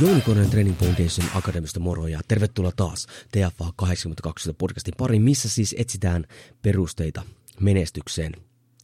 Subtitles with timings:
[0.00, 5.74] Jouni Konen Training Foundation Akademista moro ja tervetuloa taas TFA 82 podcastin pariin, missä siis
[5.78, 6.24] etsitään
[6.62, 7.22] perusteita
[7.60, 8.32] menestykseen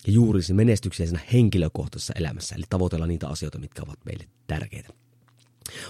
[0.07, 4.89] ja juuri se menestykseen siinä henkilökohtaisessa elämässä, eli tavoitella niitä asioita, mitkä ovat meille tärkeitä.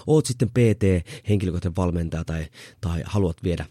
[0.07, 2.47] Oot sitten PT, henkilökohtainen valmentaja tai,
[2.81, 3.65] tai haluat viedä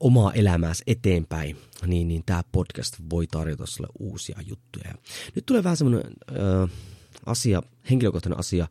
[0.00, 4.94] omaa elämääsi eteenpäin, niin, niin tämä podcast voi tarjota sulle uusia juttuja.
[5.34, 6.70] Nyt tulee vähän semmoinen äh,
[7.26, 8.68] asia, henkilökohtainen asia,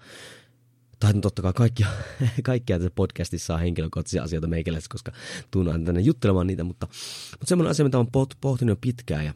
[1.02, 1.88] tai totta kai kaikkia,
[2.44, 5.12] kaikkia tässä podcastissa on henkilökohtaisia asioita meikäläisiä, koska
[5.52, 6.88] tuun tänne juttelemaan niitä, mutta,
[7.32, 9.34] mutta semmoinen asia, mitä olen pohtinut jo pitkään ja,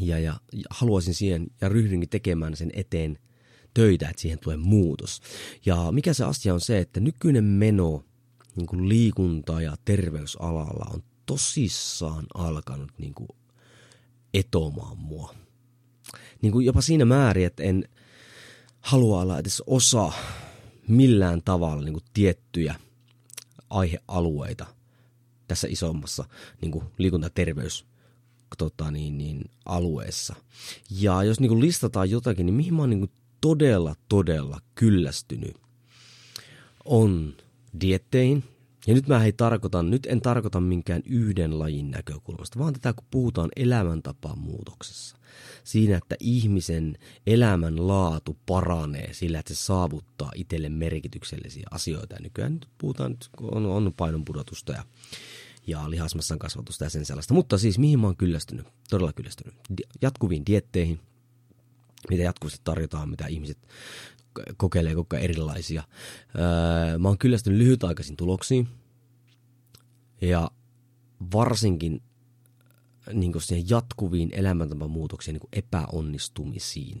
[0.00, 3.18] ja, ja, ja haluaisin siihen ja ryhdynkin tekemään sen eteen
[3.74, 5.20] töitä, että siihen tulee muutos.
[5.66, 8.04] Ja mikä se asia on se, että nykyinen meno
[8.56, 13.28] niin kuin liikunta- ja terveysalalla on tosissaan alkanut niin kuin
[14.34, 15.34] etomaan mua.
[16.42, 17.88] Niin kuin jopa siinä määrin, että en
[18.80, 20.12] halua olla edes osa
[20.88, 22.74] millään tavalla niin kuin tiettyjä
[23.70, 24.66] aihealueita
[25.48, 26.24] tässä isommassa
[26.60, 27.86] niin kuin liikuntaterveys
[28.58, 30.34] tota, niin, niin, alueessa.
[30.90, 35.56] Ja jos niin kuin listataan jotakin, niin mihin mä oon niin kuin todella, todella kyllästynyt,
[36.84, 37.34] on
[37.80, 38.44] dietteihin.
[38.86, 43.06] Ja nyt mä ei tarkoita, nyt en tarkoita minkään yhden lajin näkökulmasta, vaan tätä kun
[43.10, 45.16] puhutaan elämäntapaan muutoksessa
[45.64, 52.14] siinä, että ihmisen elämän laatu paranee sillä, että se saavuttaa itselle merkityksellisiä asioita.
[52.14, 54.84] Ja nykyään nyt puhutaan, nyt on, on painonpudotusta ja,
[55.66, 57.34] ja lihasmassan kasvatusta ja sen sellaista.
[57.34, 59.54] Mutta siis mihin mä oon kyllästynyt, todella kyllästynyt.
[60.02, 61.00] Jatkuviin dietteihin,
[62.10, 63.58] mitä jatkuvasti tarjotaan, mitä ihmiset
[64.56, 65.82] kokeilee koko erilaisia.
[66.34, 68.68] Öö, mä oon kyllästynyt lyhytaikaisiin tuloksiin
[70.20, 70.50] ja
[71.32, 72.02] varsinkin
[73.12, 76.98] niin siihen jatkuviin elämäntapamuutoksiin, niin epäonnistumisiin.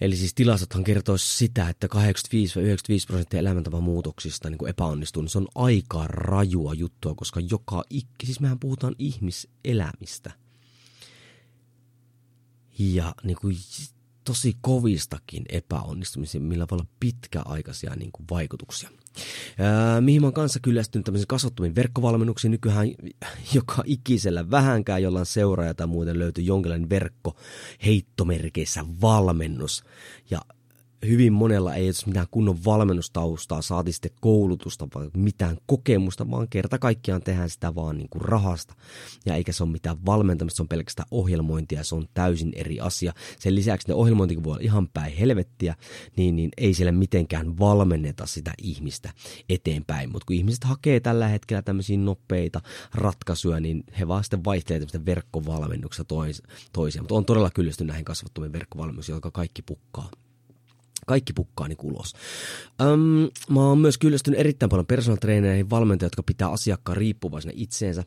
[0.00, 1.98] Eli siis tilastot kertoisi sitä, että 85-95
[3.06, 8.58] prosenttia elämäntapamuutoksista niin epäonnistuu, niin se on aika rajua juttua, koska joka ikki, siis mehän
[8.58, 10.30] puhutaan ihmiselämistä.
[12.78, 13.56] Ja niin kuin
[14.28, 18.90] tosi kovistakin epäonnistumisia, millä voi olla pitkäaikaisia niin kuin vaikutuksia.
[19.58, 22.50] Ää, mihin mä oon kanssa kyllästynyt tämmöisen kasvattomiin verkkovalmennuksiin.
[22.50, 22.88] Nykyään
[23.54, 27.36] joka ikisellä vähänkään jollain seuraaja tai muuten löytyy jonkinlainen verkko
[27.86, 29.84] heittomerkeissä valmennus.
[30.30, 30.40] Ja
[31.06, 36.78] hyvin monella ei ole mitään kunnon valmennustaustaa, saati sitten koulutusta, vai mitään kokemusta, vaan kerta
[36.78, 38.74] kaikkiaan tehdään sitä vaan niin kuin rahasta.
[39.26, 43.12] Ja eikä se ole mitään valmentamista, se on pelkästään ohjelmointia, se on täysin eri asia.
[43.38, 45.74] Sen lisäksi ne ohjelmointikin voi olla ihan päin helvettiä,
[46.16, 49.12] niin, niin ei siellä mitenkään valmenneta sitä ihmistä
[49.48, 50.12] eteenpäin.
[50.12, 52.60] Mutta kun ihmiset hakee tällä hetkellä tämmöisiä nopeita
[52.94, 56.42] ratkaisuja, niin he vaan sitten vaihtelevat tämmöistä verkkovalmennuksesta tois,
[56.72, 57.02] toiseen.
[57.02, 60.10] Mutta on todella kyllästynyt näihin kasvattomiin verkkovalmennuksiin, jotka kaikki pukkaa
[61.08, 62.12] kaikki pukkaa niin ulos.
[62.80, 68.04] Öm, mä oon myös kyllästynyt erittäin paljon personal trainereihin, valmentajia, jotka pitää asiakkaan riippuvaisena itseensä.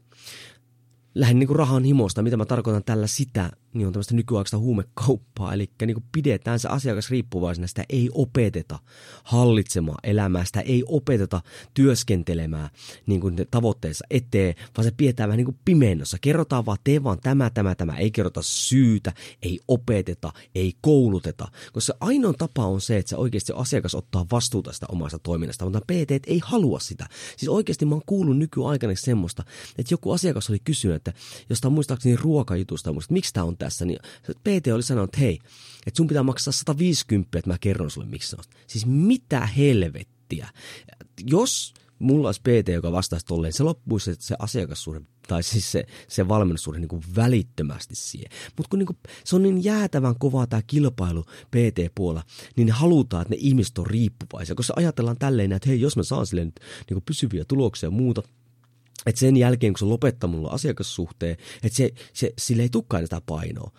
[1.15, 2.21] Lähden niin rahan himosta.
[2.21, 5.53] Mitä mä tarkoitan tällä sitä, niin on tämmöistä nykyaikaista huumekauppaa.
[5.53, 8.79] Eli niin kuin pidetään se asiakas riippuvaisena, sitä ei opeteta
[9.23, 11.41] hallitsemaan elämää, sitä ei opeteta
[11.73, 12.69] työskentelemään
[13.05, 16.17] niin kuin tavoitteessa eteen, vaan se pidetään vähän niin kuin pimennossa.
[16.21, 17.97] Kerrotaan vaan, tee vaan tämä, tämä, tämä.
[17.97, 21.47] Ei kerrota syytä, ei opeteta, ei kouluteta.
[21.73, 25.81] Koska ainoa tapa on se, että se oikeasti asiakas ottaa vastuuta sitä omasta toiminnasta, mutta
[25.81, 27.07] PT ei halua sitä.
[27.37, 29.43] Siis oikeasti mä oon kuullut nykyaikana semmoista,
[29.77, 31.13] että joku asiakas oli kysynyt, että
[31.49, 33.99] jostain muistaakseni ruokajutusta, miksi tämä on tässä, niin
[34.43, 35.39] PT oli sanonut, että hei,
[35.87, 38.43] että sun pitää maksaa 150, että mä kerron sulle miksi on.
[38.67, 40.49] Siis mitä helvettiä.
[41.25, 46.27] Jos mulla olisi PT, joka vastaisi tolleen, se loppuisi se asiakassuhde tai siis se, se
[46.27, 48.31] valmennussuhde niin kuin välittömästi siihen.
[48.57, 52.23] Mutta kun niin kuin, se on niin jäätävän kovaa tämä kilpailu PT-puolella,
[52.55, 54.55] niin ne halutaan, että ne ihmiset on riippuvaisia.
[54.55, 57.91] Koska ajatellaan tälleen, että hei, jos mä saan sille nyt niin kuin pysyviä tuloksia ja
[57.91, 58.23] muuta,
[59.05, 63.21] että sen jälkeen, kun se lopettaa mulla asiakassuhteen, että se, se, sille ei tukkaan sitä
[63.25, 63.71] painoa,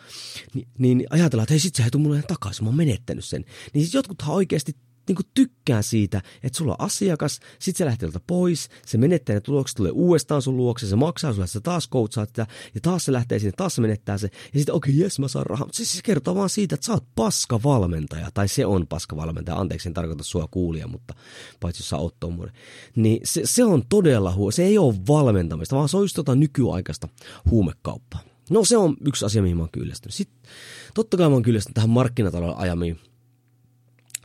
[0.55, 3.45] niin, niin ajatellaan, että hei, sit se ei tule mulle takaisin, mä oon menettänyt sen.
[3.75, 4.77] Niin siis jotkuthan oikeasti
[5.09, 9.77] niinku tykkään siitä, että sulla on asiakas, sit se lähtee pois, se menettää ne tulokset,
[9.77, 13.39] tulee uudestaan sun luokse, se maksaa sulle, sä taas koutsaat sitä, ja taas se lähtee
[13.39, 15.69] sinne, taas se menettää se, ja sitten okei, okay, jes, mä saan rahaa.
[15.73, 19.57] Siis se kertoo vaan siitä, että sä oot paska valmentaja, tai se on paska valmentaja,
[19.59, 21.15] anteeksi, en tarkoita sua kuulia, mutta
[21.61, 22.55] paitsi jos sä oot tommonen.
[22.97, 26.35] Niin se, se on todella huo, se ei ole valmentamista, vaan se on just tota
[26.35, 27.09] nykyaikaista
[27.51, 28.21] huumekauppaa.
[28.51, 30.15] No se on yksi asia, mihin mä oon kyllästynyt.
[30.15, 30.51] Sitten
[30.95, 33.01] totta kai mä oon kyllästynyt tähän markkinatalouden ajamiin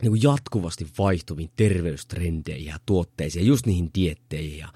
[0.02, 4.68] niin kuin jatkuvasti vaihtuviin terveystrendeihin ja tuotteisiin, just niihin dietteihin ja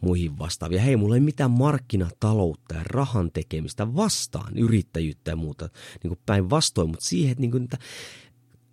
[0.00, 0.80] muihin vastaavia.
[0.80, 5.68] Hei, mulla ei mitään markkinataloutta ja rahan tekemistä vastaan, yrittäjyyttä ja muuta
[6.02, 7.78] niin kuin päinvastoin, mutta siihen, että niin kuin, että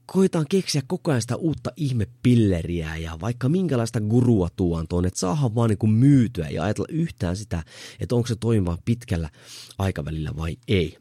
[0.05, 5.55] koetaan keksiä koko ajan sitä uutta ihmepilleriä ja vaikka minkälaista gurua tuon tuonne, että saadaan
[5.55, 7.63] vaan niin kuin myytyä ja ajatella yhtään sitä,
[8.00, 9.29] että onko se toimiva pitkällä
[9.77, 10.97] aikavälillä vai ei.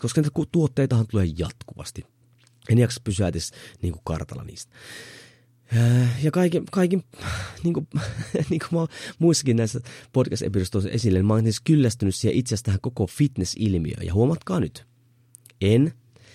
[0.00, 2.04] Koska niitä tuotteitahan tulee jatkuvasti.
[2.70, 3.50] En jaksa pysyä edes
[3.82, 4.76] niin kuin kartalla niistä.
[5.76, 7.02] Äh, ja kaiken, kaiken
[7.64, 7.88] niin kuin,
[8.50, 8.86] niin kuin mä
[9.18, 9.80] muissakin näissä
[10.12, 14.06] podcast-episodeissa esille, niin mä oon siis kyllästynyt siihen itse asiassa tähän koko fitness-ilmiöön.
[14.06, 14.86] Ja huomatkaa nyt,
[15.60, 15.92] en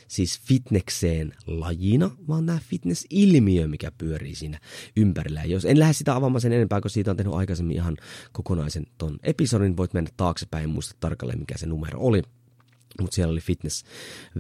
[0.07, 4.59] siis fitnekseen lajina, vaan tämä fitness-ilmiö, mikä pyörii siinä
[4.97, 5.39] ympärillä.
[5.39, 7.97] Ja jos en lähde sitä avaamaan sen enempää, kun siitä on tehnyt aikaisemmin ihan
[8.31, 12.21] kokonaisen ton episodin, voit mennä taaksepäin ja muista tarkalleen, mikä se numero oli.
[13.01, 13.83] Mutta siellä oli fitness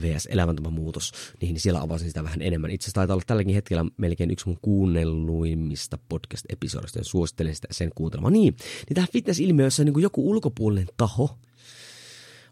[0.01, 0.25] vs.
[0.25, 1.11] elämäntapamuutos,
[1.41, 2.71] niin siellä avasin sitä vähän enemmän.
[2.71, 7.91] Itse asiassa taitaa olla tälläkin hetkellä melkein yksi mun kuunnelluimmista podcast-episodista, ja suosittelen sitä sen
[7.95, 8.33] kuuntelemaan.
[8.33, 8.55] Niin,
[8.89, 11.37] niin tämä fitness-ilmiö, jossa niin joku ulkopuolinen taho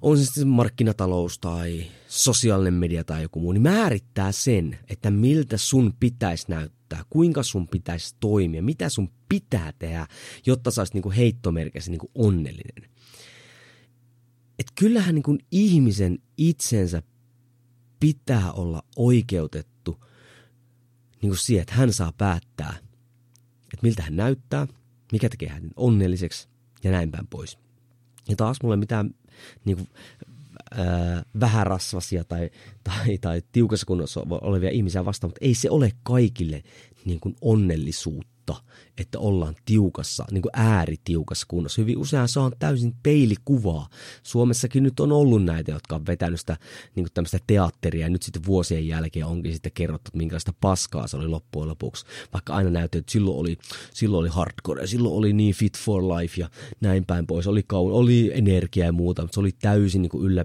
[0.01, 5.57] on se sitten markkinatalous tai sosiaalinen media tai joku muu, niin määrittää sen, että miltä
[5.57, 10.07] sun pitäisi näyttää, kuinka sun pitäisi toimia, mitä sun pitää tehdä,
[10.45, 12.89] jotta sä olisit niin heittomerkissä niin onnellinen.
[14.59, 17.01] Et kyllähän niin ihmisen itsensä
[18.00, 20.05] pitää olla oikeutettu
[21.21, 22.73] niin kuin siihen, että hän saa päättää,
[23.63, 24.67] että miltä hän näyttää,
[25.11, 26.47] mikä tekee hänet onnelliseksi
[26.83, 27.57] ja näin päin pois.
[28.29, 29.15] Ja taas mulle mitään
[29.65, 29.89] niin kuin,
[30.71, 32.50] ää, vähärasvasia tai,
[32.83, 36.63] tai, tai tiukassa kunnossa olevia ihmisiä vastaan, mutta ei se ole kaikille
[37.05, 38.63] niin kuin onnellisuutta totta,
[38.98, 41.81] että ollaan tiukassa, niin kuin ääritiukassa kunnossa.
[41.81, 43.90] Hyvin usein se on täysin peilikuvaa.
[44.24, 46.57] Suomessakin nyt on ollut näitä, jotka on vetänyt sitä
[46.95, 51.07] niin kuin tämmöistä teatteria ja nyt sitten vuosien jälkeen onkin sitten kerrottu, että minkälaista paskaa
[51.07, 52.06] se oli loppujen lopuksi.
[52.34, 53.57] Vaikka aina näytti, että silloin oli,
[53.94, 56.50] silloin oli hardcore silloin oli niin fit for life ja
[56.81, 57.48] näin päin pois.
[57.48, 60.36] Oli, kaun, oli energiaa ja muuta, mutta se oli täysin niin kuin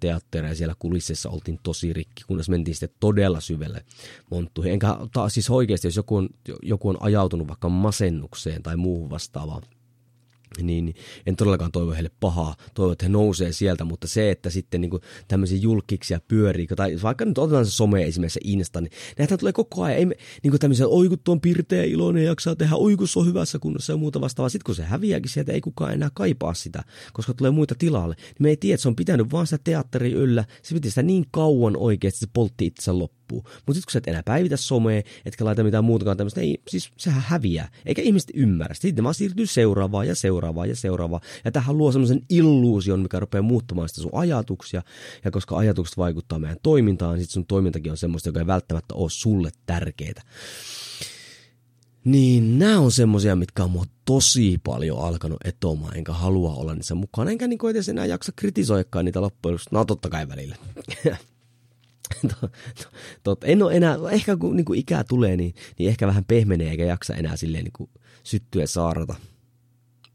[0.00, 3.84] teatteria ja siellä kulississa oltiin tosi rikki, kunnes mentiin sitten todella syvälle
[4.30, 4.72] monttuihin.
[4.72, 6.28] Enkä taas siis oikeasti, jos joku on,
[6.62, 9.62] joku on ajautunut joutunut vaikka masennukseen tai muuhun vastaavaan,
[10.62, 10.94] niin
[11.26, 15.00] en todellakaan toivo heille pahaa, toivo, että he nousee sieltä, mutta se, että sitten niin
[15.28, 19.82] tämmöisiä julkiksia pyörii, tai vaikka nyt otetaan se some esimerkiksi Insta, niin näitä tulee koko
[19.82, 23.08] ajan, ei me, niin kuin tämmöisiä, oi kun on pirteä iloinen, jaksaa tehdä, oi kun
[23.08, 26.10] se on hyvässä kunnossa ja muuta vastaavaa, sitten kun se häviääkin sieltä, ei kukaan enää
[26.14, 29.46] kaipaa sitä, koska tulee muita tilalle, niin me ei tiedä, että se on pitänyt vaan
[29.46, 33.52] sitä teatteri yllä, se piti sitä niin kauan oikeasti, että se poltti itsensä loppuun loppuu.
[33.66, 36.90] Mutta sitten kun sä et enää päivitä somea, etkä laita mitään muutakaan tämmöistä, ei, siis
[36.96, 37.68] sehän häviää.
[37.86, 38.74] Eikä ihmiset ymmärrä.
[38.74, 41.22] Sitten vaan siirtyy seuraavaan ja seuraavaan ja seuraavaan.
[41.44, 44.82] Ja tähän luo semmoisen illuusion, mikä rupeaa muuttamaan sitä sun ajatuksia.
[45.24, 48.94] Ja koska ajatukset vaikuttaa meidän toimintaan, niin sitten sun toimintakin on semmoista, joka ei välttämättä
[48.94, 50.22] ole sulle tärkeää.
[52.04, 56.94] Niin nämä on semmosia, mitkä on mua tosi paljon alkanut etomaan, enkä halua olla niissä
[56.94, 60.56] mukana, enkä niin edes enää jaksa kritisoikaan niitä loppujen No totta kai välillä.
[63.22, 66.70] Tot, en ole enää, ehkä kun niin kuin ikää tulee, niin, niin ehkä vähän pehmenee
[66.70, 67.90] eikä jaksa enää silleen niin kuin
[68.22, 69.14] syttyä saarata.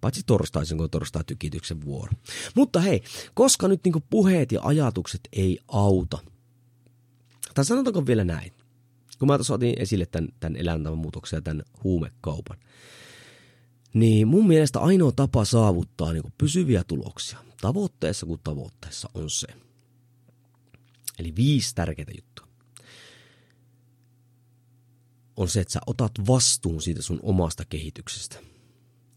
[0.02, 2.12] Paitsi torstaisin, kun torstai tykityksen vuoro.
[2.56, 3.04] Mutta hei,
[3.34, 6.18] koska nyt niin kuin puheet ja ajatukset ei auta.
[7.54, 8.52] Tai sanotaanko vielä näin.
[9.20, 12.58] Kun mä tuossa otin esille tämän, tämän elämäntavan ja tämän huumekaupan.
[13.94, 19.48] Niin mun mielestä ainoa tapa saavuttaa niin kuin pysyviä tuloksia, tavoitteessa kuin tavoitteessa, on se–
[21.20, 22.48] Eli viisi tärkeää juttua.
[25.38, 28.38] On se, että sä otat vastuun siitä sun omasta kehityksestä.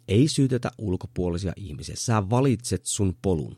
[0.09, 1.95] Ei syytetä ulkopuolisia ihmisiä.
[1.99, 3.57] Sä valitset sun polun,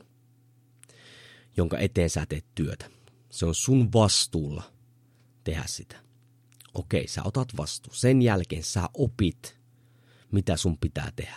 [1.57, 2.91] jonka eteen sä teet työtä.
[3.31, 4.73] Se on sun vastuulla
[5.45, 5.97] tehdä sitä.
[6.75, 7.97] Okei, sä otat vastuun.
[7.97, 9.59] Sen jälkeen sä opit,
[10.33, 11.37] mitä sun pitää tehdä.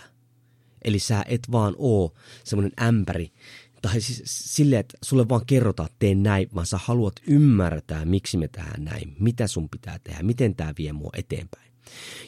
[0.83, 3.33] Eli sä et vaan oo semmoinen ämpäri,
[3.81, 8.37] tai siis silleen, että sulle vaan kerrotaan, että tee näin, vaan sä haluat ymmärtää, miksi
[8.37, 11.71] me tehdään näin, mitä sun pitää tehdä, miten tämä vie mua eteenpäin.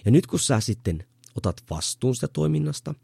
[0.06, 1.04] Ja nyt kun sä sitten
[1.36, 2.96] otat vastuun sitä toiminnasta,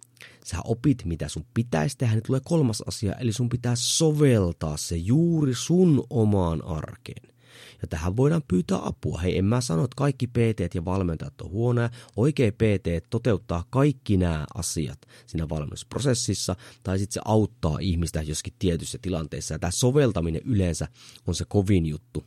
[0.46, 4.96] sä opit, mitä sun pitäisi tehdä, niin tulee kolmas asia, eli sun pitää soveltaa se
[4.96, 7.35] juuri sun omaan arkeen.
[7.82, 9.20] Ja tähän voidaan pyytää apua.
[9.20, 11.90] Hei, en mä sano, että kaikki PT ja valmentajat on huonoja.
[12.16, 18.98] Oikea PT toteuttaa kaikki nämä asiat siinä valmennusprosessissa, tai sitten se auttaa ihmistä joskin tietyissä
[19.02, 19.54] tilanteissa.
[19.54, 20.88] Ja tämä soveltaminen yleensä
[21.28, 22.24] on se kovin juttu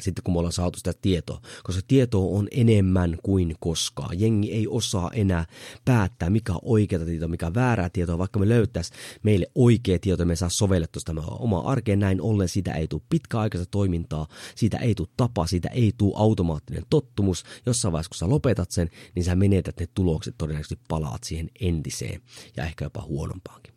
[0.00, 4.20] sitten kun me ollaan saatu sitä tietoa, koska tietoa on enemmän kuin koskaan.
[4.20, 5.46] Jengi ei osaa enää
[5.84, 8.92] päättää, mikä on oikeaa tietoa, mikä on väärää tietoa, vaikka me löytäisi
[9.22, 13.70] meille oikea tieto, me saa sovellettua sitä omaa arkeen näin ollen, siitä ei tule pitkäaikaista
[13.70, 17.44] toimintaa, siitä ei tule tapa, siitä ei tule automaattinen tottumus.
[17.66, 22.22] Jossain vaiheessa, kun sä lopetat sen, niin sä menetät ne tulokset, todennäköisesti palaat siihen entiseen
[22.56, 23.74] ja ehkä jopa huonompaankin.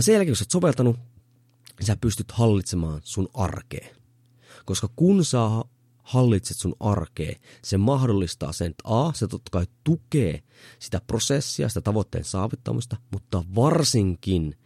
[0.00, 0.96] Sen jälkeen, kun sä oot soveltanut,
[1.80, 3.99] sä pystyt hallitsemaan sun arkeen
[4.64, 5.38] koska kun sä
[6.02, 10.42] hallitset sun arkea, se mahdollistaa sen, että A, se totta kai tukee
[10.78, 14.56] sitä prosessia, sitä tavoitteen saavuttamista, mutta varsinkin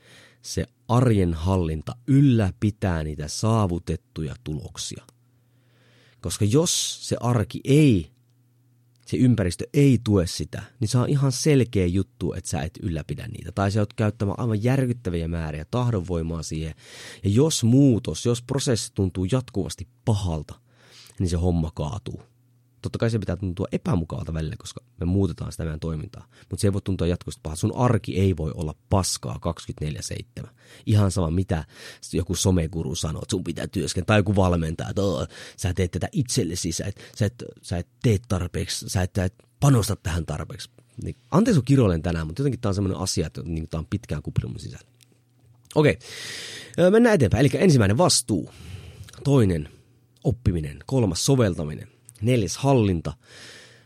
[0.42, 5.04] se arjen hallinta ylläpitää niitä saavutettuja tuloksia.
[6.20, 8.13] Koska jos se arki ei
[9.06, 13.26] se ympäristö ei tue sitä, niin se on ihan selkeä juttu, että sä et ylläpidä
[13.28, 13.52] niitä.
[13.52, 16.75] Tai sä oot käyttämään aivan järkyttäviä määriä tahdonvoimaa siihen.
[17.25, 20.54] Ja jos muutos, jos prosessi tuntuu jatkuvasti pahalta,
[21.18, 22.23] niin se homma kaatuu.
[22.84, 26.26] Totta kai se pitää tuntua epämukavalta välillä, koska me muutetaan sitä meidän toimintaa.
[26.50, 27.60] Mutta se ei voi tuntua jatkuvasti pahalta.
[27.60, 29.38] Sun arki ei voi olla paskaa
[30.44, 30.48] 24-7.
[30.86, 31.64] Ihan sama, mitä
[32.12, 34.06] joku someguru sanoo, että sun pitää työskennellä.
[34.06, 35.02] Tai joku valmentaja, että
[35.56, 39.24] sä teet tätä itsellesi, sä et, sä et, sä et tee tarpeeksi, sä et, sä
[39.24, 40.70] et panosta tähän tarpeeksi.
[41.02, 43.86] Niin, anteeksi kun kiroilen tänään, mutta jotenkin tämä on sellainen asia, että niin, tämä on
[43.90, 44.88] pitkään kuplinut sisällä.
[45.74, 45.98] Okei,
[46.90, 47.40] mennään eteenpäin.
[47.40, 48.50] Eli ensimmäinen vastuu,
[49.24, 49.68] toinen
[50.24, 51.93] oppiminen, kolmas soveltaminen,
[52.24, 53.12] neljäs hallinta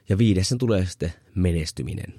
[0.09, 2.15] ja viidessen tulee sitten menestyminen.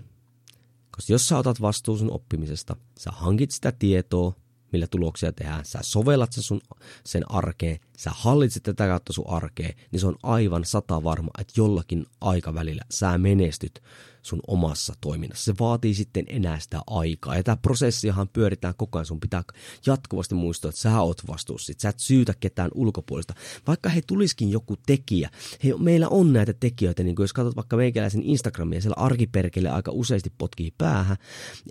[0.92, 4.34] Koska jos sä otat vastuun sun oppimisesta, sä hankit sitä tietoa,
[4.72, 6.62] millä tuloksia tehdään, sä sovellat sen sun
[7.06, 11.54] sen arkeen, sä hallitset tätä kautta sun arkeen, niin se on aivan sata varma, että
[11.58, 13.84] jollakin aikavälillä sä menestyt
[14.22, 15.46] sun omassa toiminnassa.
[15.46, 17.36] Se vaatii sitten enää sitä aikaa.
[17.36, 19.06] Ja tämä prosessiahan pyöritään koko ajan.
[19.06, 19.44] Sun pitää
[19.86, 21.74] jatkuvasti muistaa, että sä oot vastuussa.
[21.78, 23.34] Sä et syytä ketään ulkopuolista.
[23.68, 25.30] Vaikka he tuliskin joku tekijä.
[25.64, 27.04] He, meillä on näitä tekijöitä.
[27.04, 31.18] Niin jos katsot vaikka meikäläisen Instagramia, siellä arkiperkele aika useasti potkii päähän.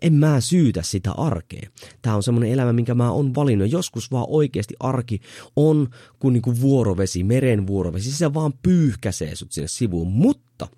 [0.03, 1.71] En mä syytä sitä arkea.
[2.03, 3.73] Tämä on semmoinen elämä, minkä mä oon valinnut.
[3.73, 5.21] Joskus vaan oikeasti arki
[5.57, 5.89] on
[6.19, 8.13] kuin, niin kuin vuorovesi, meren vuorovesi.
[8.13, 10.09] Se vaan pyyhkäsee sut sinne sivuun.
[10.09, 10.69] Mutta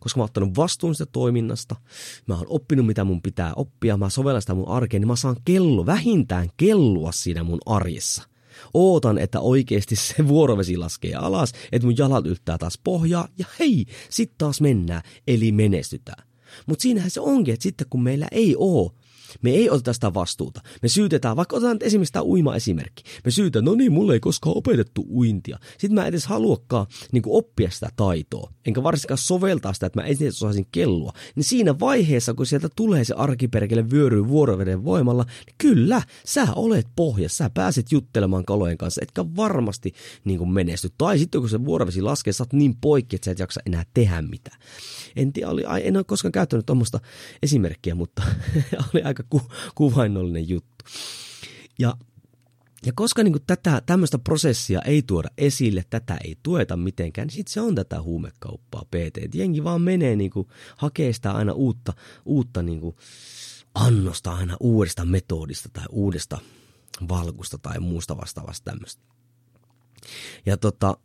[0.00, 1.76] koska mä oon ottanut vastuun sitä toiminnasta,
[2.26, 5.36] mä oon oppinut mitä mun pitää oppia, mä sovellan sitä mun arkeen, niin mä saan
[5.44, 8.22] kello, vähintään kellua siinä mun arjessa.
[8.74, 13.86] Ootan, että oikeasti se vuorovesi laskee alas, että mun jalat yltää taas pohjaa ja hei,
[14.10, 16.28] sit taas mennään, eli menestytään.
[16.66, 18.94] Mutta siinähän se onkin, että sitten kun meillä ei oo
[19.42, 20.60] me ei oteta sitä vastuuta.
[20.82, 23.02] Me syytetään, vaikka otetaan nyt esimerkiksi tämä uima-esimerkki.
[23.24, 25.58] Me syytetään, no niin, mulle ei koskaan opetettu uintia.
[25.78, 30.42] Sitten mä edes haluakaan niin oppia sitä taitoa, enkä varsinkaan soveltaa sitä, että mä edes
[30.42, 31.12] osaisin kellua.
[31.34, 36.86] Niin siinä vaiheessa, kun sieltä tulee se arkiperkele vyöryy vuoroveden voimalla, niin kyllä, sä olet
[36.96, 39.92] pohjassa, sä pääset juttelemaan kalojen kanssa, etkä varmasti
[40.24, 40.88] niin kuin menesty.
[40.98, 43.84] Tai sitten kun se vuorovesi laskee, sä oot niin poikki, että sä et jaksa enää
[43.94, 44.60] tehdä mitään.
[45.16, 47.00] En, tiedä, oli, en ole koskaan käyttänyt tuommoista
[47.42, 48.22] esimerkkiä, mutta
[48.94, 49.42] oli aika ku,
[49.74, 50.84] kuvainnollinen juttu.
[51.78, 51.94] Ja
[52.86, 53.34] ja koska niin
[53.86, 58.84] tämmöistä prosessia ei tuoda esille, tätä ei tueta mitenkään, niin sitten se on tätä huumekauppaa
[58.84, 59.34] PT.
[59.34, 61.92] Jengi vaan menee niin kuin, hakee sitä aina uutta,
[62.24, 62.96] uutta niin kuin,
[63.74, 66.38] annosta aina uudesta metodista tai uudesta
[67.08, 69.02] valkusta tai muusta vastaavasta tämmöistä.
[70.46, 70.96] Ja tota,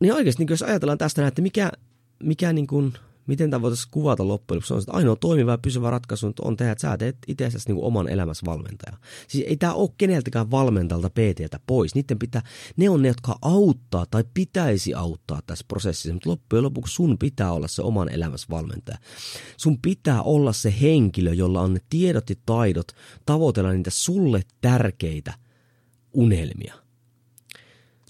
[0.00, 1.72] niin oikeasti niin jos ajatellaan tästä että mikä,
[2.22, 2.92] mikä niin kuin,
[3.26, 6.72] miten tämä voitaisiin kuvata loppujen lopuksi, on, että ainoa toimiva ja pysyvä ratkaisu on tehdä,
[6.72, 8.96] että sä teet itsestäsi niin oman elämässä valmentaja.
[9.28, 11.94] Siis ei tämä ole keneltäkään valmentalta PTltä pois.
[11.94, 12.42] Niiden pitää,
[12.76, 17.52] ne on ne, jotka auttaa tai pitäisi auttaa tässä prosessissa, mutta loppujen lopuksi sun pitää
[17.52, 18.98] olla se oman elämässä valmentaja.
[19.56, 22.92] Sun pitää olla se henkilö, jolla on ne tiedot ja taidot
[23.26, 25.34] tavoitella niitä sulle tärkeitä
[26.12, 26.81] unelmia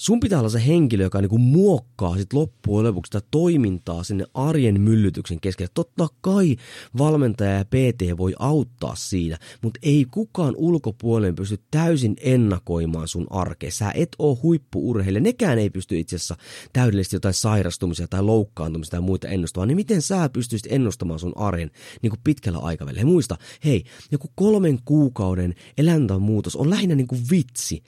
[0.02, 4.80] sun pitää olla se henkilö, joka niinku muokkaa sit loppujen lopuksi sitä toimintaa sinne arjen
[4.80, 5.70] myllytyksen keskelle.
[5.74, 6.56] Totta kai
[6.98, 13.70] valmentaja ja PT voi auttaa siinä, mutta ei kukaan ulkopuolinen pysty täysin ennakoimaan sun arkea.
[13.70, 15.22] Sä et oo huippuurheilija.
[15.22, 16.36] Nekään ei pysty itse asiassa
[16.72, 19.68] täydellisesti jotain sairastumisia tai loukkaantumisia tai muita ennustamaan.
[19.68, 21.70] Niin miten sä pystyisit ennustamaan sun arjen
[22.02, 23.00] niin kuin pitkällä aikavälillä?
[23.00, 27.82] Ja muista, hei, joku kolmen kuukauden elämänmuutos on lähinnä niin kuin vitsi.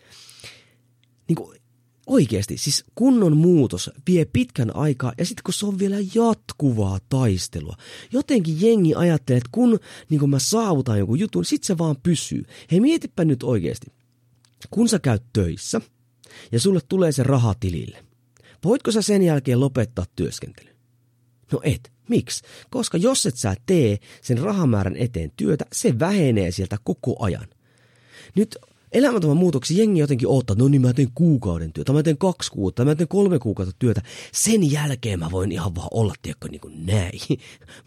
[1.29, 1.64] Niin kuin
[2.07, 7.77] Oikeasti, siis kunnon muutos vie pitkän aikaa ja sitten kun se on vielä jatkuvaa taistelua.
[8.13, 9.79] Jotenkin jengi ajattelee, että kun
[10.11, 12.45] niin kun mä saavutan jonkun jutun, niin sit se vaan pysyy.
[12.71, 13.87] Hei mietipä nyt oikeasti.
[14.71, 15.81] Kun sä käyt töissä,
[16.53, 18.05] ja sulle tulee se raha tilille.
[18.65, 20.71] Voitko sä sen jälkeen lopettaa työskentely?
[21.53, 21.95] No et.
[22.09, 22.45] Miksi?
[22.71, 27.47] Koska jos et sä tee sen rahamäärän eteen työtä, se vähenee sieltä koko ajan.
[28.35, 28.57] Nyt
[28.95, 32.85] elämäntavan muutoksia jengi jotenkin odottaa, no niin mä teen kuukauden työtä, mä teen kaksi kuukautta,
[32.85, 34.03] mä teen kolme kuukautta työtä.
[34.33, 37.21] Sen jälkeen mä voin ihan vaan olla, tiedätkö, niin kuin näin.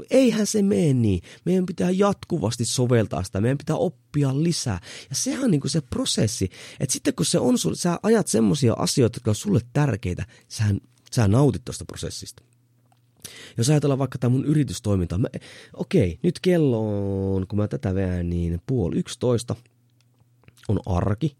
[0.09, 1.21] Eihän se mene niin.
[1.45, 4.79] Meidän pitää jatkuvasti soveltaa sitä, meidän pitää oppia lisää.
[5.09, 6.49] Ja sehän on niin kuin se prosessi,
[6.79, 10.63] että sitten kun se on sulle, sä ajat semmoisia asioita, jotka on sulle tärkeitä, sä,
[11.11, 12.43] sä nautit tuosta prosessista.
[13.57, 15.27] Jos ajatellaan vaikka tämä mun yritystoiminta, mä,
[15.73, 19.55] okei, nyt kello on, kun mä tätä veän, niin puoli yksitoista–
[20.67, 21.37] on arki.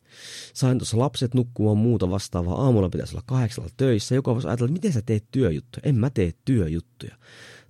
[0.54, 2.62] Sain tuossa lapset nukkumaan muuta vastaavaa.
[2.62, 4.16] Aamulla pitäisi olla kahdeksalla töissä.
[4.16, 5.82] Joka voisi ajatella, että miten sä teet työjuttuja.
[5.86, 7.16] En mä tee työjuttuja.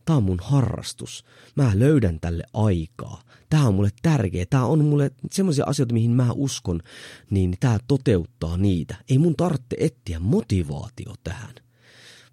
[0.05, 1.25] Tämä on mun harrastus.
[1.55, 3.21] Mä löydän tälle aikaa.
[3.49, 4.45] Tämä on mulle tärkeä.
[4.49, 6.81] Tämä on mulle semmoisia asioita, mihin mä uskon,
[7.29, 8.95] niin tämä toteuttaa niitä.
[9.09, 11.55] Ei mun tarvitse etsiä motivaatio tähän,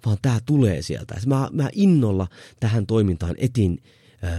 [0.07, 1.15] vaan tämä tulee sieltä.
[1.27, 2.27] Mä, mä innolla
[2.61, 3.79] tähän toimintaan etin
[4.25, 4.31] öö,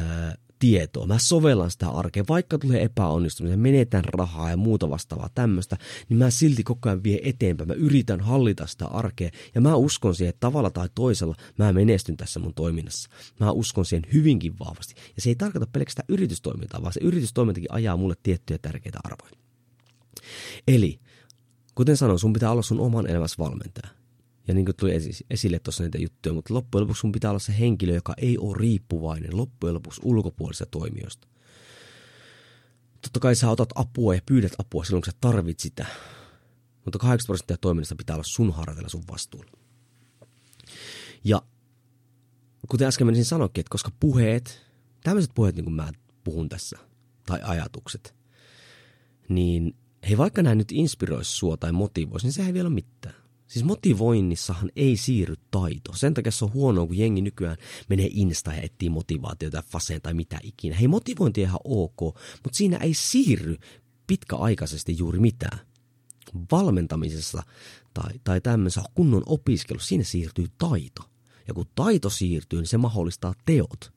[0.66, 1.06] tietoa.
[1.06, 5.78] Mä sovellan sitä arkea, vaikka tulee epäonnistumisia, menetän rahaa ja muuta vastaavaa tämmöistä,
[6.10, 7.68] niin mä silti koko ajan vie eteenpäin.
[7.68, 12.18] Mä yritän hallita sitä arkea ja mä uskon siihen, että tavalla tai toisella mä menestyn
[12.18, 13.10] tässä mun toiminnassa.
[13.40, 14.94] Mä uskon siihen hyvinkin vahvasti.
[15.16, 19.32] Ja se ei tarkoita pelkästään yritystoimintaa, vaan se yritystoimintakin ajaa mulle tiettyjä tärkeitä arvoja.
[20.68, 21.00] Eli,
[21.76, 24.05] kuten sanoin, sun pitää olla sun oman elämässä valmentaja
[24.48, 24.92] ja niin kuin tuli
[25.30, 28.58] esille tuossa niitä juttuja, mutta loppujen lopuksi sun pitää olla se henkilö, joka ei ole
[28.60, 31.28] riippuvainen loppujen lopuksi ulkopuolisista toimijoista.
[33.02, 35.86] Totta kai sä otat apua ja pyydät apua silloin, kun sä tarvit sitä.
[36.86, 39.52] Mutta 80 prosenttia toiminnasta pitää olla sun harjoitella sun vastuulla.
[41.24, 41.42] Ja
[42.68, 44.66] kuten äsken menisin sanoikin, että koska puheet,
[45.04, 45.92] tämmöiset puheet niin kuin mä
[46.24, 46.78] puhun tässä,
[47.26, 48.16] tai ajatukset,
[49.30, 49.76] niin
[50.10, 53.25] hei vaikka nämä nyt inspiroisi sua tai motivoisi, niin sehän ei vielä ole mitään.
[53.48, 55.94] Siis motivoinnissahan ei siirry taito.
[55.94, 57.58] Sen takia se on huono, kun jengi nykyään
[57.90, 60.76] menee Insta ja etsii motivaatiota faseen tai mitä ikinä.
[60.76, 62.02] Hei, motivointi ihan ok,
[62.44, 63.58] mutta siinä ei siirry
[64.08, 65.60] pitkäaikaisesti juuri mitään.
[66.52, 67.44] Valmentamisessa
[67.94, 71.04] tai, tai tämmöisessä kunnon opiskelussa siinä siirtyy taito.
[71.48, 73.94] Ja kun taito siirtyy, niin se mahdollistaa teot.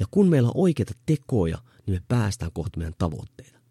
[0.00, 3.63] Ja kun meillä on oikeita tekoja, niin me päästään kohti meidän tavoitteita.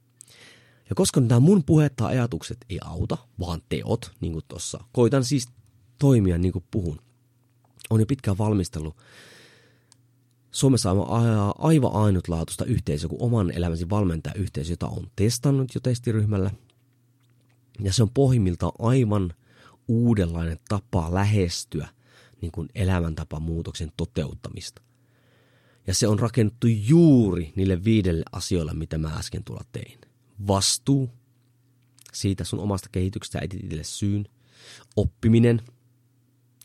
[0.89, 5.23] Ja koska nämä mun puheet tai ajatukset ei auta, vaan teot, niin kuin tuossa, koitan
[5.23, 5.47] siis
[5.99, 6.99] toimia niin kuin puhun.
[7.89, 8.97] On jo pitkään valmistellut
[10.51, 16.51] Suomessa aivan, aivan ainutlaatuista yhteisöä kuin oman elämäsi valmentajayhteisö, jota on testannut jo testiryhmällä.
[17.79, 19.33] Ja se on pohjimmiltaan aivan
[19.87, 21.87] uudenlainen tapa lähestyä
[22.41, 24.81] niin kuin elämäntapamuutoksen toteuttamista.
[25.87, 30.12] Ja se on rakennettu juuri niille viidelle asioille, mitä mä äsken tuolla tein
[30.47, 31.09] vastuu
[32.13, 34.25] siitä sun omasta kehityksestä, etit itselle syyn,
[34.95, 35.61] oppiminen,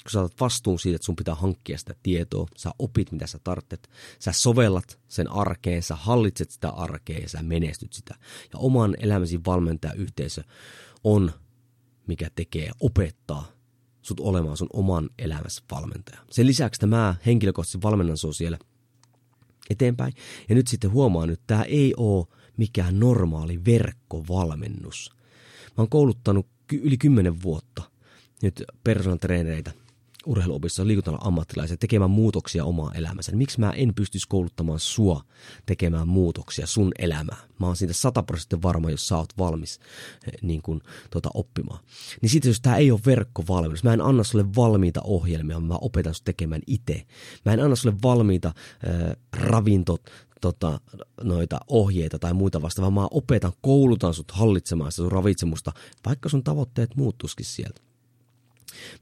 [0.02, 3.38] kun sä otat vastuun siitä, että sun pitää hankkia sitä tietoa, sä opit mitä sä
[3.44, 8.14] tarvitset, sä sovellat sen arkeen, sä hallitset sitä arkea ja sä menestyt sitä.
[8.52, 10.42] Ja oman elämäsi valmentajayhteisö
[11.04, 11.32] on,
[12.06, 13.52] mikä tekee, opettaa
[14.02, 16.18] sut olemaan sun oman elämässä valmentaja.
[16.30, 18.58] Sen lisäksi mä henkilökohtaisesti valmennan sua siellä
[19.70, 20.12] eteenpäin.
[20.48, 22.26] Ja nyt sitten huomaan, että tämä ei ole
[22.58, 25.10] mikään normaali verkkovalmennus.
[25.66, 27.82] Mä oon kouluttanut yli kymmenen vuotta
[28.42, 29.18] nyt personal
[30.26, 33.36] urheiluopissa liikuntalan ammattilaisia tekemään muutoksia omaan elämänsä.
[33.36, 35.22] Miksi mä en pystyisi kouluttamaan sua
[35.66, 37.48] tekemään muutoksia sun elämään?
[37.60, 39.80] Mä oon siitä sataprosenttisen varma, jos sä oot valmis
[40.26, 41.80] eh, niin kun, tota, oppimaan.
[42.22, 46.14] Niin sitten jos tämä ei ole verkkovalmennus, mä en anna sulle valmiita ohjelmia, mä opetan
[46.14, 47.06] sut tekemään itse.
[47.44, 50.80] Mä en anna sulle valmiita äh, ravintot, tota,
[51.22, 52.90] noita ohjeita tai muita vastaavaa.
[52.90, 55.72] Mä opetan, koulutan sut hallitsemaan sitä sun ravitsemusta,
[56.06, 57.80] vaikka sun tavoitteet muuttuskin sieltä.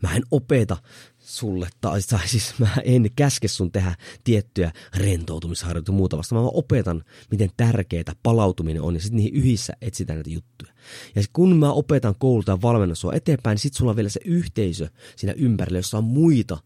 [0.03, 0.77] Mä en opeta
[1.19, 3.95] sulle, tai, tai siis mä en käske sun tehdä
[4.25, 6.35] tiettyjä rentoutumisharjoituksia ja muuta vasta.
[6.35, 10.73] Mä opetan, miten tärkeää palautuminen on, ja sitten niihin yhdessä etsitään näitä juttuja.
[11.15, 14.89] Ja kun mä opetan, koulutan, valmennan sua eteenpäin, niin sitten sulla on vielä se yhteisö
[15.17, 16.59] siinä ympärillä, jossa on muita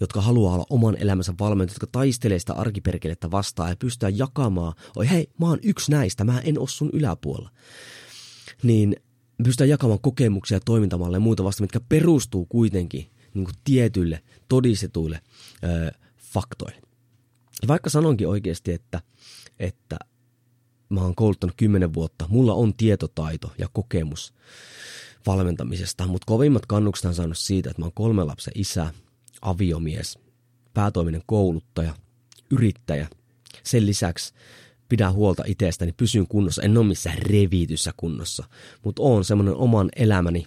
[0.00, 5.10] jotka haluaa olla oman elämänsä valmentajat, jotka taistelee sitä arkiperkelettä vastaan ja pystyä jakamaan, oi
[5.10, 7.50] hei, mä oon yksi näistä, mä en oo sun yläpuolella.
[8.62, 8.96] Niin
[9.44, 15.20] pystytään jakamaan kokemuksia, toimintamalleja ja muuta vasta, mitkä perustuu kuitenkin niin kuin tietyille todistetuille
[15.64, 16.82] ö, faktoille.
[17.62, 19.00] Ja vaikka sanonkin oikeasti, että,
[19.58, 19.98] että
[20.88, 24.34] mä oon kouluttanut kymmenen vuotta, mulla on tietotaito ja kokemus
[25.26, 28.92] valmentamisesta, mutta kovimmat kannukset on saanut siitä, että mä oon kolme lapsen isä,
[29.44, 30.18] aviomies,
[30.74, 31.94] päätoiminen kouluttaja,
[32.50, 33.08] yrittäjä.
[33.62, 34.34] Sen lisäksi
[34.88, 36.62] pidän huolta itsestäni, pysyn kunnossa.
[36.62, 38.44] En ole missään reviityssä kunnossa,
[38.84, 40.46] mutta on semmoinen oman elämäni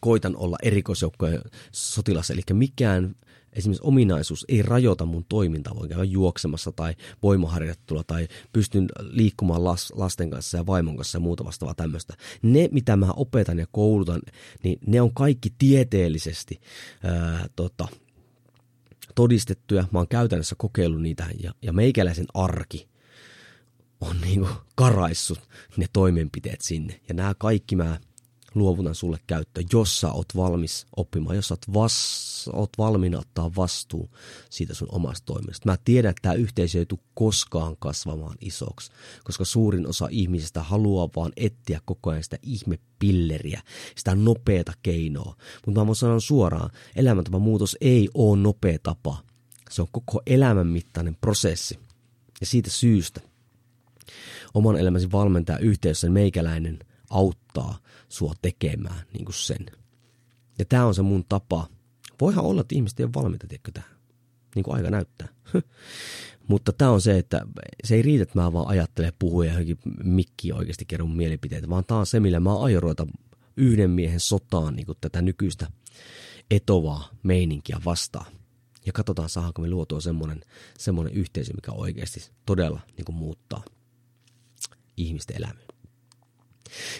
[0.00, 3.14] koitan olla erikoisjoukkojen sotilassa, eli mikään
[3.52, 5.76] esimerkiksi ominaisuus ei rajoita mun toimintaa.
[5.76, 11.20] Voin käydä juoksemassa tai voimaharjoittelua tai pystyn liikkumaan las, lasten kanssa ja vaimon kanssa ja
[11.20, 12.14] muuta vastaavaa tämmöistä.
[12.42, 14.22] Ne, mitä mä opetan ja koulutan,
[14.62, 16.60] niin ne on kaikki tieteellisesti
[17.02, 17.88] ää, tota,
[19.14, 19.84] todistettuja.
[19.92, 22.88] Mä oon käytännössä kokeillut niitä ja, ja meikäläisen arki
[24.00, 25.40] on niinku karaissut
[25.76, 27.00] ne toimenpiteet sinne.
[27.08, 28.00] Ja nämä kaikki mä
[28.54, 33.50] luovutan sulle käyttöön, jos sä oot valmis oppimaan, jos sä oot, vas, oot valmiina ottaa
[33.56, 34.10] vastuu
[34.50, 35.70] siitä sun omasta toimesta.
[35.70, 38.92] Mä tiedän, että tämä yhteisö ei tule koskaan kasvamaan isoksi,
[39.24, 43.62] koska suurin osa ihmisistä haluaa vaan etsiä koko ajan sitä ihmepilleriä,
[43.96, 45.36] sitä nopeata keinoa.
[45.66, 46.70] Mutta mä voin sanoa suoraan,
[47.40, 49.22] muutos ei ole nopea tapa.
[49.70, 51.78] Se on koko elämän mittainen prosessi.
[52.40, 53.20] Ja siitä syystä
[54.54, 56.78] oman elämäsi valmentaja yhteisössä meikäläinen
[57.10, 59.66] auttaa sua tekemään niin kuin sen.
[60.58, 61.68] Ja tämä on se mun tapa.
[62.20, 63.90] Voihan olla, että ihmiset ei ole valmiita, tiedätkö tähän.
[64.54, 65.28] Niin kuin aika näyttää.
[66.48, 67.46] Mutta tämä on se, että
[67.84, 71.84] se ei riitä, että mä vaan ajattelen puhua ja johonkin mikki oikeasti kerron mielipiteitä, vaan
[71.84, 73.06] tämä on se, millä mä aion ruveta
[73.56, 75.66] yhden miehen sotaan niin kuin tätä nykyistä
[76.50, 78.26] etovaa meininkiä vastaan.
[78.86, 80.40] Ja katsotaan, saadaanko me luotua semmoinen,
[80.78, 83.64] semmoinen yhteisö, mikä oikeasti todella niin kuin muuttaa
[84.96, 85.69] ihmisten elämää.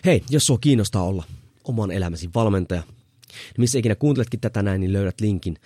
[0.05, 1.25] Hei, jos sua kiinnostaa olla
[1.65, 2.83] oman elämäsi valmentaja,
[3.31, 5.57] niin missä ikinä kuunteletkin tätä näin, niin löydät linkin,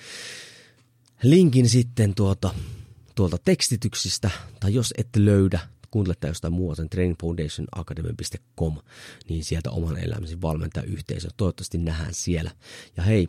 [1.22, 2.54] linkin sitten tuota,
[3.14, 8.78] tuolta tekstityksistä, tai jos et löydä, kuuntelette jostain muualta, sen trainingfoundationacademy.com,
[9.28, 11.28] niin sieltä oman elämäsi valmentajayhteisö.
[11.36, 12.50] Toivottavasti nähdään siellä.
[12.96, 13.28] Ja hei,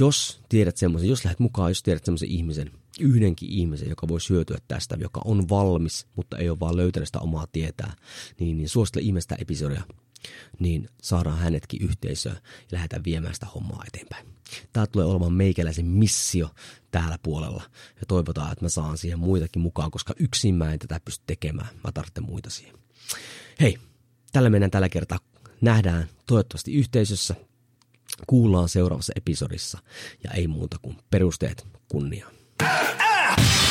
[0.00, 4.58] jos tiedät semmoisen, jos lähdet mukaan, jos tiedät semmoisen ihmisen, yhdenkin ihmisen, joka voi hyötyä
[4.68, 7.96] tästä, joka on valmis, mutta ei ole vaan löytänyt sitä omaa tietää,
[8.40, 9.82] niin, niin suosittele ihmistä episodia,
[10.58, 14.26] niin saadaan hänetkin yhteisöön ja lähdetään viemään sitä hommaa eteenpäin.
[14.72, 16.50] Tämä tulee olemaan meikäläisen missio
[16.90, 17.62] täällä puolella
[18.00, 21.68] ja toivotaan, että mä saan siihen muitakin mukaan, koska yksin mä en tätä pysty tekemään.
[21.84, 22.74] Mä tarvitsen muita siihen.
[23.60, 23.78] Hei,
[24.32, 25.18] tällä mennään tällä kertaa.
[25.60, 27.34] Nähdään toivottavasti yhteisössä.
[28.26, 29.78] Kuullaan seuraavassa episodissa
[30.24, 32.37] ja ei muuta kuin perusteet kunniaan.
[32.60, 33.67] Ah!